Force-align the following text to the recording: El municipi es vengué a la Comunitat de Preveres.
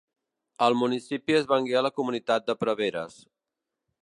El 0.67 0.77
municipi 0.79 1.37
es 1.41 1.47
vengué 1.53 1.77
a 1.83 1.87
la 1.89 1.95
Comunitat 2.01 2.51
de 2.51 2.57
Preveres. 2.65 3.23